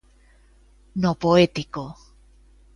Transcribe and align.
No 1.03 1.11
poético. 1.23 1.83